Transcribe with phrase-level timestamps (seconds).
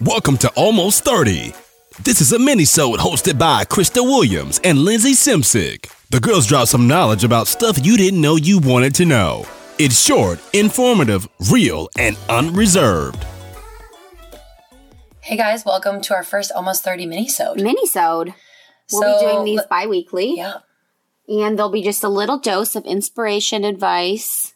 [0.00, 1.54] Welcome to Almost 30.
[2.02, 5.90] This is a mini-sode hosted by Krista Williams and Lindsey Simcik.
[6.10, 9.46] The girls drop some knowledge about stuff you didn't know you wanted to know.
[9.78, 13.24] It's short, informative, real, and unreserved.
[15.20, 17.58] Hey guys, welcome to our first almost 30 mini-sode.
[17.58, 18.34] Minisode.
[18.92, 20.34] We'll So, be doing these le- bi-weekly.
[20.36, 20.58] Yeah.
[21.28, 24.52] And there'll be just a little dose of inspiration, advice.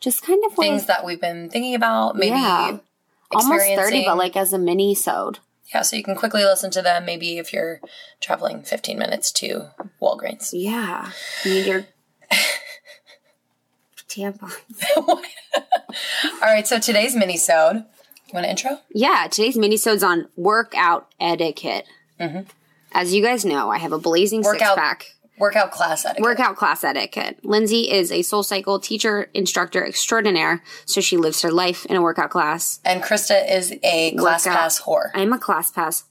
[0.00, 2.78] Just kind of like, Things that we've been thinking about, maybe Yeah.
[3.36, 5.38] Almost 30, but like as a mini-sode.
[5.74, 7.80] Yeah, so you can quickly listen to them maybe if you're
[8.20, 9.70] traveling 15 minutes to
[10.00, 10.50] Walgreens.
[10.52, 11.10] Yeah.
[11.44, 11.86] You need your
[14.08, 14.52] tampon.
[14.96, 15.20] All
[16.42, 17.76] right, so today's mini-sode.
[17.76, 18.78] You want an intro?
[18.92, 21.86] Yeah, today's mini minisode's on workout etiquette.
[22.92, 24.46] As you guys know, I have a blazing Mm-hmm.
[24.46, 25.13] Workout- six-pack.
[25.38, 26.22] Workout class etiquette.
[26.22, 27.38] Workout class etiquette.
[27.42, 32.30] Lindsey is a SoulCycle teacher, instructor extraordinaire, so she lives her life in a workout
[32.30, 32.78] class.
[32.84, 34.60] And Krista is a class Workout.
[34.60, 35.10] pass whore.
[35.12, 36.04] I'm a ClassPass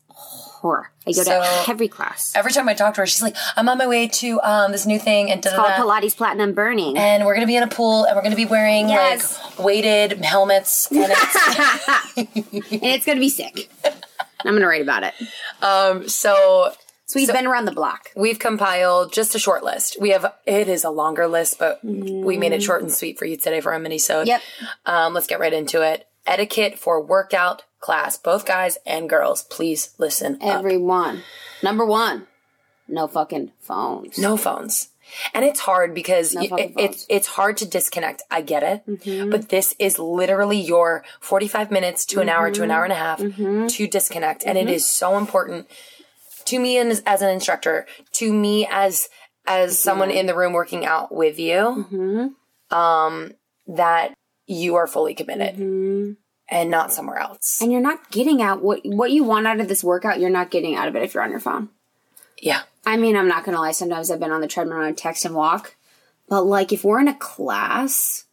[0.61, 0.83] whore.
[1.07, 2.33] I go So- to every class.
[2.35, 4.85] Every time I talk to her, she's like, I'm on my way to um, this
[4.85, 5.69] new thing and It's called.
[5.71, 6.97] Pilates Platinum Burning.
[6.97, 9.39] and we're gonna be in a pool and we're gonna be wearing Yes.
[9.57, 13.69] like weighted helmets and it's and it's going to be sick.
[13.85, 15.13] I'm going to write about it.
[15.61, 16.71] um so
[17.05, 18.09] So we've been around the block.
[18.15, 19.97] we've compiled just a short list.
[19.99, 23.25] We have it is a longer list, but we made it short and sweet for
[23.25, 24.27] you today for our mini sode.
[24.27, 24.41] Yep.
[24.85, 26.07] Um, let's get right into it.
[26.25, 29.43] Etiquette for workout class, both guys and girls.
[29.43, 30.59] Please listen up.
[30.59, 31.21] Everyone.
[31.61, 32.27] Number one,
[32.87, 34.17] no fucking phones.
[34.17, 34.87] No phones.
[35.33, 38.23] And it's hard because No fucking it, it's it's hard to disconnect.
[38.31, 39.29] I get it, Mm-hmm.
[39.29, 42.93] but this is literally your forty five minutes to an hour to an hour and
[42.93, 43.67] a half Mm-hmm.
[43.67, 45.67] to disconnect, and it is so important
[46.45, 49.07] to me as, as an instructor, to me as
[49.45, 52.75] as someone in the room working out with you, Mm-hmm.
[52.77, 53.33] um,
[53.67, 54.13] that
[54.47, 55.57] you are fully committed
[56.49, 57.61] and not somewhere else.
[57.61, 60.51] And you're not getting out what what you want out of this workout, you're not
[60.51, 61.69] getting out of it if you're on your phone.
[62.41, 64.85] yeah, I mean, I'm not going to lie, sometimes I've been on the treadmill and
[64.87, 65.75] I text and walk.
[66.29, 68.25] But like if we're in a class,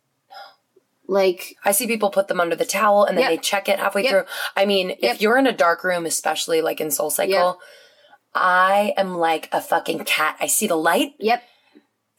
[1.07, 3.31] like I see people put them under the towel and then Yep.
[3.31, 4.11] they check it halfway Yep.
[4.11, 4.25] through.
[4.57, 5.15] I mean, Yep.
[5.17, 7.57] if you're in a dark room, especially like in SoulCycle.
[8.35, 10.37] I am like a fucking cat.
[10.41, 11.43] I see the light yep,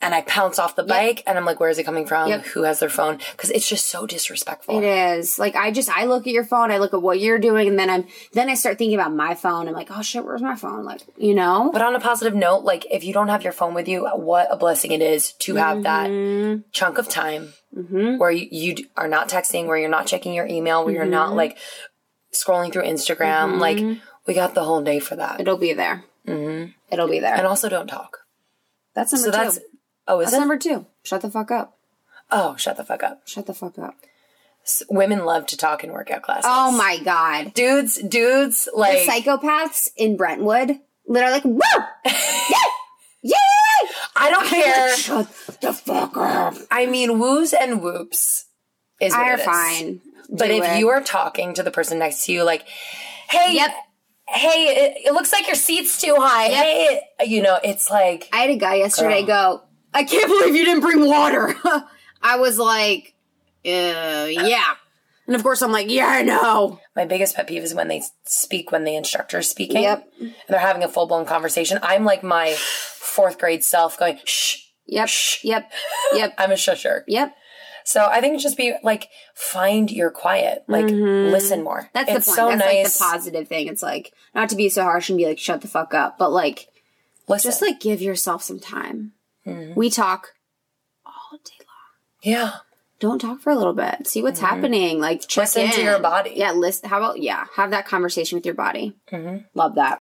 [0.02, 2.28] and I pounce off the bike and I'm like, where is it coming from?
[2.28, 2.46] Yep.
[2.48, 3.20] Who has their phone?
[3.32, 4.78] Because it's just so disrespectful.
[4.80, 5.40] It is.
[5.40, 7.78] Like I just I look at your phone, I look at what you're doing, and
[7.80, 9.68] then I'm then I start thinking about my phone.
[9.68, 10.84] I'm like, oh shit, where's my phone?
[10.84, 11.70] Like, you know?
[11.72, 14.48] But on a positive note, like if you don't have your phone with you, what
[14.52, 15.84] a blessing it is to have Mm-hmm.
[16.64, 17.54] that chunk of time
[18.18, 21.12] where you, you are not texting, where you're not checking your email, where you're Mm-hmm.
[21.12, 21.58] not like
[22.34, 23.60] scrolling through Instagram.
[23.60, 23.78] Like
[24.28, 25.40] we got the whole day for that.
[25.40, 26.04] It'll be there.
[26.28, 26.72] Mm-hmm.
[26.92, 27.34] It'll be there.
[27.36, 28.20] And also don't talk.
[28.94, 29.38] that's number So two.
[29.44, 29.60] that's,
[30.08, 30.40] oh, is that's it?
[30.40, 30.86] number two.
[31.04, 31.78] Shut the fuck up.
[32.30, 33.28] Oh, shut the fuck up.
[33.28, 33.96] Shut the fuck up.
[34.64, 36.46] S- Women love to talk in workout classes.
[36.48, 37.54] Oh my god.
[37.56, 41.60] dudes, dudes, like Psychopaths in Brentwood literally like, woo!
[42.06, 42.58] yeah!
[43.24, 43.36] Yeah!
[44.16, 44.96] I don't care.
[44.96, 45.28] Shut
[45.62, 46.54] the fuck up.
[46.70, 48.46] I mean, woos and whoops
[49.00, 49.44] is what are is.
[49.44, 50.02] fine.
[50.30, 50.80] But Do if it.
[50.80, 52.66] you are talking to the person next to you, like,
[53.30, 53.72] hey, Yep.
[54.32, 56.48] Hey, it, it looks like your seat's too high.
[56.48, 56.66] Yep.
[56.66, 59.58] Hey, you know, it's like, I had a guy yesterday Girl.
[59.58, 61.56] go, I can't believe you didn't bring water.
[62.22, 63.14] I was like,
[63.66, 64.76] uh, yeah.
[65.28, 66.80] And of course I'm like, yeah, I know.
[66.96, 69.84] my biggest pet peeve is when they speak when the instructor's speaking.
[69.84, 70.12] Yep.
[70.20, 71.80] And they're having a full blown conversation.
[71.82, 74.58] I'm like my fourth grade self going, shh.
[74.88, 75.08] Yep.
[75.08, 75.44] Shh.
[75.44, 75.72] Yep.
[76.14, 76.34] Yep.
[76.38, 77.04] I'm a shusher.
[77.08, 77.34] Yep.
[77.84, 81.82] So I think just be like, find your quiet, like listen more.
[81.82, 81.90] Mm-hmm.
[81.94, 82.36] That's it's the point.
[82.36, 82.84] so That's nice.
[82.84, 83.68] like the positive thing.
[83.68, 86.32] It's like not to be so harsh and be like, shut the fuck up, but
[86.32, 86.68] like
[87.28, 87.50] listen.
[87.50, 89.14] just like give yourself some time.
[89.46, 89.74] Mm-hmm.
[89.76, 90.30] We talk
[91.06, 92.22] all day long.
[92.22, 92.52] yeah.
[93.00, 94.06] Don't talk for a little bit.
[94.06, 95.00] See what's happening.
[95.00, 95.60] Like check Mm-hmm.
[95.60, 96.34] Listen to your body.
[96.36, 96.88] Yeah, listen.
[96.88, 97.46] How about yeah?
[97.56, 98.96] Have that conversation with your body.
[99.12, 99.38] Mm-hmm.
[99.56, 100.00] Love that.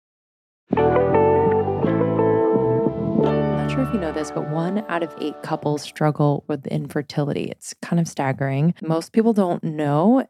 [3.79, 7.45] Sure if you know this, but one out of eight couples struggle with infertility.
[7.45, 8.75] It's kind of staggering.
[8.83, 10.27] Most people don't know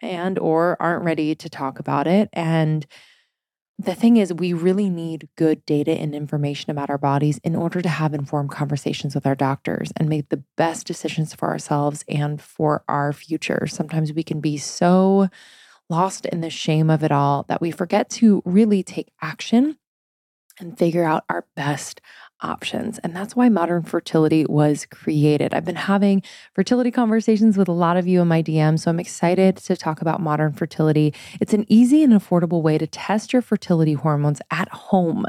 [0.00, 2.86] and or aren't ready to talk about it and
[3.76, 7.82] the thing is we really need good data and information about our bodies in order
[7.82, 12.40] to have informed conversations with our doctors and make the best decisions for ourselves and
[12.40, 13.66] for our future.
[13.66, 15.28] Sometimes we can be so
[15.90, 19.76] lost in the shame of it all that we forget to really take action
[20.58, 22.00] and figure out our best
[22.40, 22.98] options.
[22.98, 25.54] And that's why modern fertility was created.
[25.54, 26.22] I've been having
[26.54, 30.00] fertility conversations with a lot of you in my DM, so I'm excited to talk
[30.00, 31.14] about modern fertility.
[31.40, 35.24] It's an easy and affordable way to test your fertility hormones at home.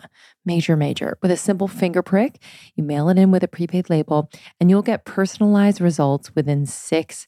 [0.46, 1.18] Major, major.
[1.22, 2.42] With a simple finger prick,
[2.76, 4.30] you mail it in with a prepaid label,
[4.60, 7.28] and you'll get personalized results within six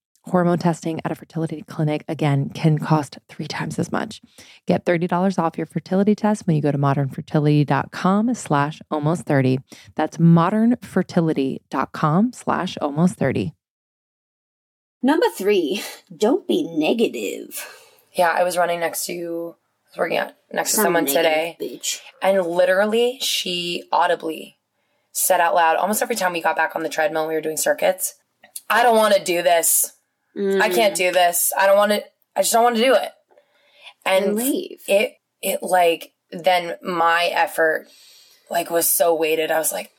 [0.25, 4.21] Hormone testing at a fertility clinic, again, can cost three times as much.
[4.67, 9.57] Get $30 off your fertility test when you go to modernfertility.com slash almost 30.
[9.95, 13.53] That's modernfertility.com slash almost 30.
[15.01, 15.81] Number three,
[16.15, 17.67] don't be negative.
[18.13, 21.99] Yeah, I was running next to, I was working out next to someone today, Bitch.
[22.21, 24.59] and literally she audibly
[25.11, 27.57] said out loud almost every time we got back on the treadmill, we were doing
[27.57, 28.13] circuits.
[28.69, 29.93] I don't want to do this.
[30.35, 30.75] I Mm.
[30.75, 31.51] can't do this.
[31.57, 32.03] I don't want to.
[32.35, 33.11] I just don't want to do it.
[34.05, 34.81] And And leave.
[34.87, 37.87] it it like then my effort
[38.49, 39.51] like was so weighted.
[39.51, 39.91] I was like,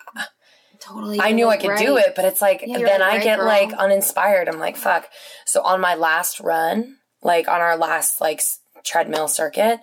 [0.80, 1.20] Totally.
[1.20, 1.78] I knew I could right.
[1.86, 3.46] do it, but it's like Yeah, then like, I get girl.
[3.46, 4.48] like uninspired.
[4.48, 5.08] I'm like, fuck.
[5.46, 8.40] So on my last run, like on our last like
[8.84, 9.78] treadmill circuit,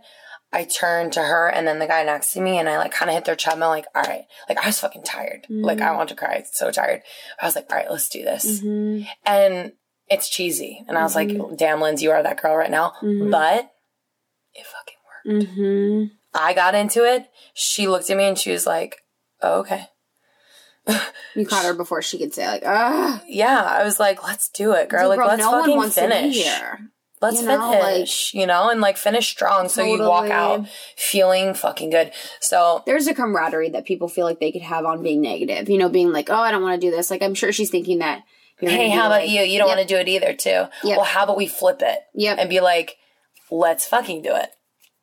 [0.51, 3.09] I turned to her and then the guy next to me and I like kind
[3.09, 4.23] of hit their treadmill like, all right.
[4.49, 5.45] Like I was fucking tired.
[5.49, 5.87] Like Mm-hmm.
[5.87, 6.43] I want to cry.
[6.51, 7.01] So tired.
[7.41, 8.59] I was like, all right, let's do this.
[8.61, 9.07] Mhm.
[9.25, 9.71] And
[10.09, 10.83] it's cheesy.
[10.87, 12.93] And I was like, damn, Lindsey, you are that girl right now.
[13.01, 13.31] Mhm.
[13.31, 13.71] But
[14.53, 15.49] it fucking worked.
[15.49, 16.11] Mhm.
[16.33, 17.27] I got into it.
[17.53, 19.03] She looked at me and she was like,
[19.41, 19.87] oh, okay.
[21.35, 24.71] You caught her before she could say like, ah, Yeah, I was like, let's do
[24.73, 25.09] it, girl.
[25.09, 26.45] Like, girl, let's no fucking wants to be finish.
[27.21, 31.53] Let's You know, finish, you know, and like finish strong so you walk out feeling
[31.53, 32.11] fucking good.
[32.39, 35.69] So, There's a camaraderie that people feel like they could have on being negative.
[35.69, 37.11] You know, being like, oh, I don't want to do this.
[37.11, 38.23] Like, I'm sure she's thinking that.
[38.61, 39.41] You're hey, how about like, you?
[39.41, 39.77] You don't Yep.
[39.77, 40.65] want to do it either, too.
[40.83, 40.97] Yep.
[40.97, 42.37] Well, how about we flip it Yep.
[42.39, 42.97] and be like,
[43.51, 44.49] let's fucking do it.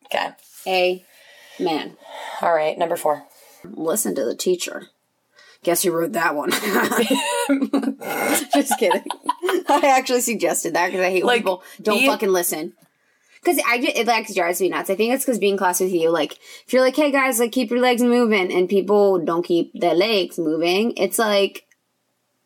[0.05, 0.29] Okay.
[0.67, 1.05] A
[1.59, 1.97] man.
[2.41, 2.77] All right.
[2.77, 3.23] Number four.
[3.63, 4.87] Listen to the teacher.
[5.63, 6.51] Guess who wrote that one?
[8.53, 9.03] Just kidding.
[9.67, 12.73] I actually suggested that because I hate Like, people don't fucking listen.
[13.41, 14.89] Because I just, it like drives me nuts.
[14.89, 16.33] I think it's because being in class with you, like,
[16.65, 19.93] if you're like, hey guys, like, keep your legs moving, and people don't keep their
[19.93, 21.65] legs moving, it's like,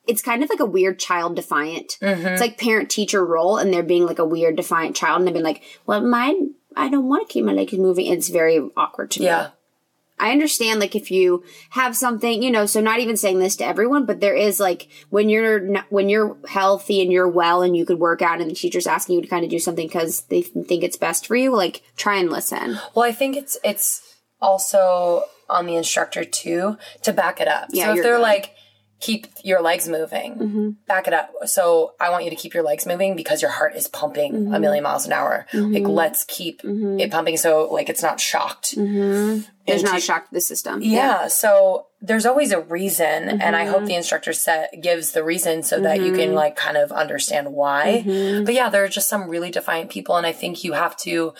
[0.07, 1.97] it's kind of like a weird child defiant.
[2.01, 2.27] Mm-hmm.
[2.27, 5.33] It's like parent teacher role, and they're being like a weird defiant child, and they've
[5.33, 8.07] been like, well, mine, I don't want to keep my legs moving.
[8.07, 9.27] It's very awkward to me.
[9.27, 9.49] Yeah.
[10.21, 13.65] I understand like if you have something, you know, so not even saying this to
[13.65, 17.75] everyone, but there is like when you're not, when you're healthy and you're well and
[17.75, 20.21] you could work out and the teacher's asking you to kind of do something because
[20.29, 22.77] they think it's best for you, like try and listen.
[22.93, 27.69] Well, I think it's it's also on the instructor too to back it up.
[27.71, 28.21] Yeah, so if they're good.
[28.21, 28.55] like,
[29.01, 30.69] keep your legs moving, Mm-hmm.
[30.87, 31.31] back it up.
[31.45, 34.53] So I want you to keep your legs moving because your heart is pumping Mm-hmm.
[34.53, 35.47] a million miles an hour.
[35.53, 38.75] Like let's keep it pumping so like it's not shocked.
[38.77, 40.81] There's Into- not shocked to the system.
[40.81, 41.27] Yeah.
[41.27, 43.71] So there's always a reason, and I Mm-hmm.
[43.73, 47.53] hope the instructor set gives the reason so that you can like kind of understand
[47.53, 48.03] why.
[48.05, 48.45] Mm-hmm.
[48.45, 51.33] But yeah, there are just some really defiant people, and I think you have to.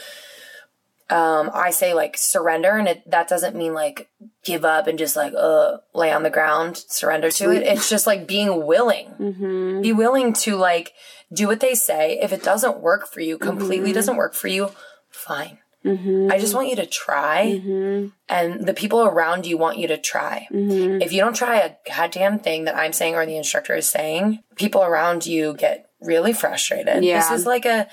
[1.11, 4.09] Um, I say like surrender, and it that doesn't mean like
[4.43, 7.63] give up and just like uh lay on the ground, surrender to it.
[7.63, 9.81] It's just like being willing, Mm-hmm.
[9.81, 10.93] be willing to like
[11.33, 12.17] do what they say.
[12.21, 13.93] If it doesn't work for you, completely Mm-hmm.
[13.95, 14.69] doesn't work for you,
[15.09, 15.57] fine.
[15.83, 18.07] I just want you to try Mm-hmm.
[18.29, 20.47] and the people around you want you to try.
[20.51, 24.43] If you don't try a goddamn thing that I'm saying or the instructor is saying,
[24.55, 27.03] people around you get really frustrated.
[27.03, 27.17] Yeah.
[27.19, 27.87] This is like a,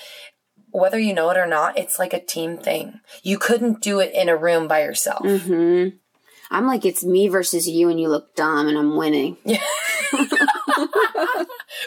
[0.70, 3.00] whether you know it or not, it's like a team thing.
[3.22, 5.22] You couldn't do it in a room by yourself.
[5.24, 5.96] Mm-hmm.
[6.50, 9.36] I'm like, it's me versus you and you look dumb and I'm winning.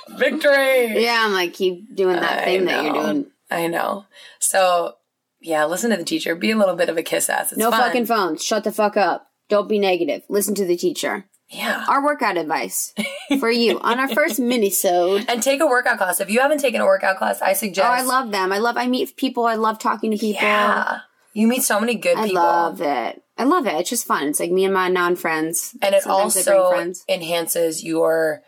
[0.10, 1.04] Victory!
[1.04, 3.26] Yeah, I'm like, keep doing that I thing that you're doing.
[3.50, 4.06] I know.
[4.40, 4.96] So,
[5.40, 6.36] yeah, listen to the teacher.
[6.36, 7.52] Be a little bit of a kiss ass.
[7.52, 7.80] It's No fun.
[7.82, 8.44] fucking phones.
[8.44, 9.28] Shut the fuck up.
[9.50, 10.22] Don't be negative.
[10.30, 11.26] Listen to the teacher.
[11.52, 11.86] Yeah.
[11.88, 12.94] Our workout advice
[13.40, 15.26] for you on our first mini-sode.
[15.28, 16.22] And take a workout class.
[16.22, 17.88] If you haven't taken a workout class, I suggest.
[17.88, 18.52] Oh, I love them.
[18.52, 18.78] I love.
[18.78, 19.46] I meet people.
[19.46, 20.42] I love talking to people.
[20.42, 21.00] Yeah.
[21.34, 22.42] You meet so many good I people.
[22.42, 23.24] I love it.
[23.38, 23.74] I love it.
[23.76, 24.28] It's just fun.
[24.28, 25.76] It's like me and my non friends.
[25.82, 28.44] And it also enhances your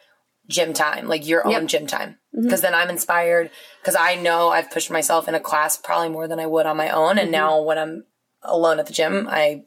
[0.48, 1.62] gym time, like your Yep.
[1.62, 2.18] own gym time.
[2.36, 2.44] Mm-hmm.
[2.44, 3.50] Because then I'm inspired
[3.82, 6.78] because I know I've pushed myself in a class probably more than I would on
[6.78, 7.18] my own.
[7.18, 7.32] And mm-hmm.
[7.32, 8.06] now when I'm
[8.42, 9.64] alone at the gym, I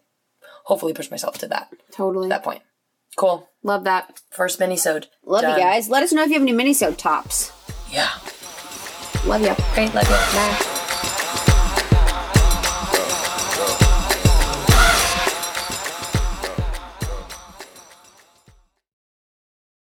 [0.65, 2.29] hopefully push myself to that Totally.
[2.29, 2.63] that point.
[3.17, 3.49] Cool.
[3.63, 4.21] Love that.
[4.31, 5.07] First mini sode.
[5.25, 5.89] Love you guys.
[5.89, 7.53] Let us know if you have any mini minisode tops.
[7.91, 8.11] Yeah.
[9.27, 9.55] Love you.
[9.75, 9.95] Great.
[9.95, 10.17] Love you.
[10.39, 10.63] Bye.